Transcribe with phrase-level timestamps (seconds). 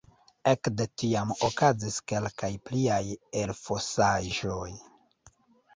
[0.51, 3.01] Ekde tiam okazis kelkaj pliaj
[3.45, 4.71] elfosaĵoj.